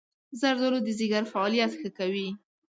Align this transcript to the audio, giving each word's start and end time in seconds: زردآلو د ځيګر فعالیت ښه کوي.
زردآلو 0.39 0.79
د 0.83 0.89
ځيګر 0.99 1.23
فعالیت 1.31 1.71
ښه 1.79 1.89
کوي. 1.97 2.27